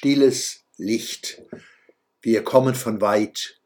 [0.00, 1.42] Stilles Licht.
[2.22, 3.60] Wir kommen von weit.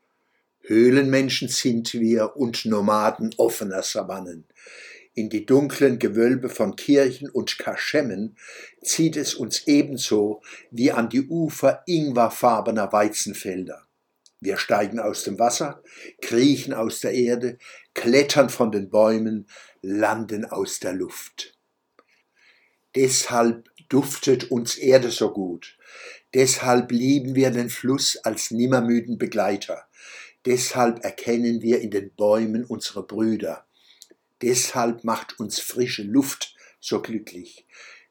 [0.62, 4.44] Höhlenmenschen sind wir und Nomaden offener Savannen.
[5.14, 8.36] In die dunklen Gewölbe von Kirchen und Kaschemmen
[8.82, 10.42] zieht es uns ebenso
[10.72, 13.86] wie an die Ufer ingwerfarbener Weizenfelder.
[14.40, 15.84] Wir steigen aus dem Wasser,
[16.20, 17.58] kriechen aus der Erde,
[17.94, 19.46] klettern von den Bäumen,
[19.82, 21.56] landen aus der Luft.
[22.96, 25.76] Deshalb duftet uns Erde so gut.
[26.34, 29.86] Deshalb lieben wir den Fluss als nimmermüden Begleiter.
[30.44, 33.66] Deshalb erkennen wir in den Bäumen unsere Brüder.
[34.42, 37.66] Deshalb macht uns frische Luft so glücklich.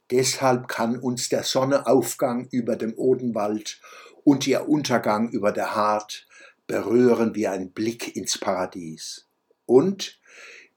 [0.09, 3.80] Deshalb kann uns der Sonneaufgang über dem Odenwald
[4.23, 6.28] und ihr Untergang über der Hart
[6.66, 9.28] berühren wie ein Blick ins Paradies.
[9.66, 10.20] Und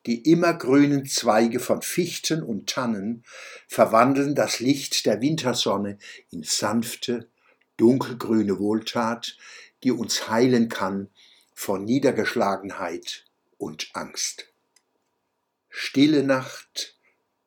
[0.07, 3.25] die immergrünen Zweige von Fichten und Tannen
[3.67, 5.99] verwandeln das Licht der Wintersonne
[6.31, 7.29] in sanfte,
[7.77, 9.37] dunkelgrüne Wohltat,
[9.83, 11.11] die uns heilen kann
[11.55, 13.25] vor Niedergeschlagenheit
[13.59, 14.47] und Angst.
[15.69, 16.97] Stille Nacht,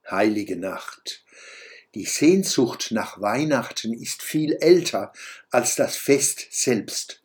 [0.10, 1.24] heilige Nacht.
[1.96, 5.14] Die Sehnsucht nach Weihnachten ist viel älter
[5.50, 7.24] als das Fest selbst.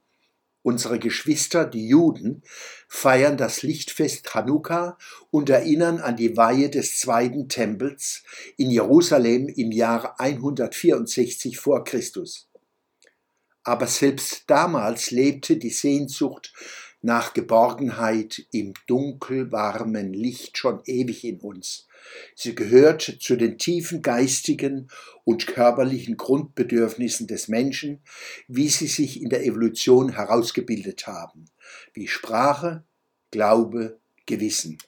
[0.66, 2.42] Unsere Geschwister, die Juden,
[2.88, 4.96] feiern das Lichtfest Chanukka
[5.30, 8.22] und erinnern an die Weihe des zweiten Tempels
[8.56, 12.48] in Jerusalem im Jahre 164 vor Christus.
[13.62, 16.54] Aber selbst damals lebte die Sehnsucht
[17.04, 21.86] nach Geborgenheit im dunkelwarmen Licht schon ewig in uns.
[22.34, 24.88] Sie gehört zu den tiefen geistigen
[25.24, 28.00] und körperlichen Grundbedürfnissen des Menschen,
[28.48, 31.44] wie sie sich in der Evolution herausgebildet haben,
[31.92, 32.84] wie Sprache,
[33.30, 34.78] Glaube, Gewissen.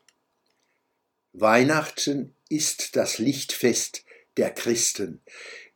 [1.34, 4.04] Weihnachten ist das Lichtfest
[4.38, 5.20] der Christen.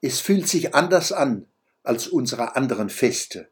[0.01, 1.45] Es fühlt sich anders an
[1.83, 3.51] als unsere anderen Feste.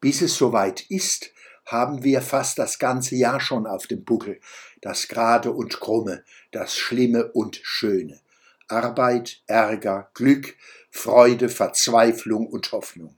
[0.00, 1.30] Bis es soweit ist,
[1.66, 4.40] haben wir fast das ganze Jahr schon auf dem Buckel,
[4.80, 8.20] das Gerade und Krumme, das Schlimme und Schöne.
[8.68, 10.56] Arbeit, Ärger, Glück,
[10.90, 13.16] Freude, Verzweiflung und Hoffnung.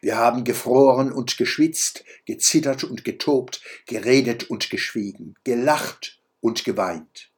[0.00, 7.30] Wir haben gefroren und geschwitzt, gezittert und getobt, geredet und geschwiegen, gelacht und geweint.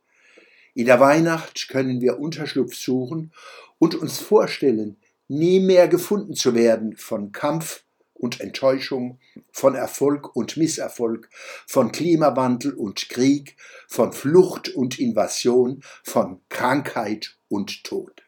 [0.75, 3.33] In der Weihnacht können wir Unterschlupf suchen
[3.79, 4.97] und uns vorstellen,
[5.27, 7.83] nie mehr gefunden zu werden von Kampf
[8.21, 9.19] und Enttäuschung,
[9.51, 11.31] von Erfolg und Misserfolg,
[11.67, 13.57] von Klimawandel und Krieg,
[13.89, 18.23] von Flucht und Invasion, von Krankheit und Tod.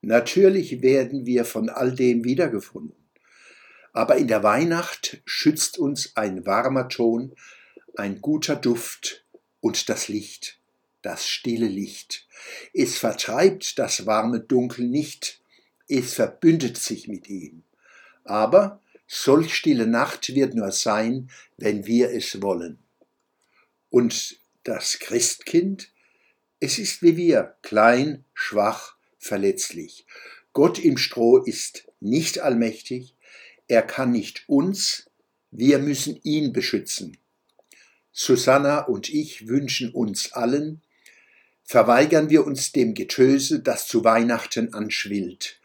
[0.00, 2.96] Natürlich werden wir von all dem wiedergefunden.
[3.92, 7.34] Aber in der Weihnacht schützt uns ein warmer Ton,
[7.96, 9.24] ein guter Duft
[9.60, 10.60] und das Licht,
[11.02, 12.26] das stille Licht.
[12.72, 15.42] Es vertreibt das warme Dunkel nicht,
[15.88, 17.64] es verbündet sich mit ihm.
[18.28, 22.78] Aber solch stille Nacht wird nur sein, wenn wir es wollen.
[23.88, 25.90] Und das Christkind,
[26.60, 30.06] es ist wie wir, klein, schwach, verletzlich.
[30.52, 33.16] Gott im Stroh ist nicht allmächtig,
[33.66, 35.10] er kann nicht uns,
[35.50, 37.16] wir müssen ihn beschützen.
[38.12, 40.82] Susanna und ich wünschen uns allen,
[41.64, 45.58] verweigern wir uns dem Getöse, das zu Weihnachten anschwillt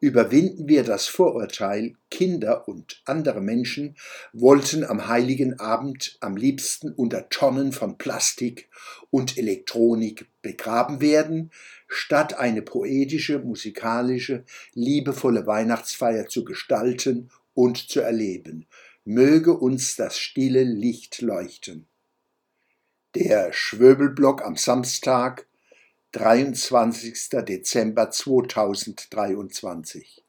[0.00, 3.96] überwinden wir das Vorurteil, Kinder und andere Menschen
[4.32, 8.68] wollten am heiligen Abend am liebsten unter Tonnen von Plastik
[9.10, 11.50] und Elektronik begraben werden,
[11.88, 14.44] statt eine poetische, musikalische,
[14.74, 18.66] liebevolle Weihnachtsfeier zu gestalten und zu erleben.
[19.04, 21.88] Möge uns das stille Licht leuchten.
[23.14, 25.47] Der Schwöbelblock am Samstag
[26.12, 27.46] 23.
[27.46, 30.27] Dezember 2023